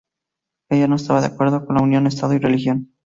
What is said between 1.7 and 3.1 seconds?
la unión estado y religión.